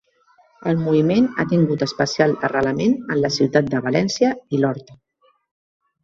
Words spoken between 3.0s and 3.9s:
en la ciutat de